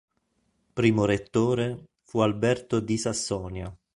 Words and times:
Primo 0.73 1.05
rettore 1.05 1.89
fu 2.01 2.21
Alberto 2.21 2.79
di 2.79 2.97
Sassonia. 2.97 3.71